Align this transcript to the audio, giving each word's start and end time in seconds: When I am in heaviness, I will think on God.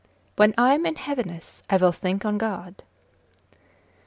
When 0.35 0.55
I 0.57 0.73
am 0.73 0.87
in 0.87 0.95
heaviness, 0.95 1.61
I 1.69 1.77
will 1.77 1.91
think 1.91 2.25
on 2.25 2.39
God. 2.39 2.81